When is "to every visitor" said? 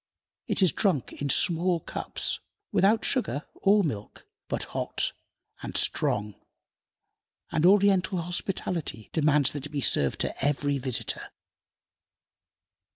10.21-11.29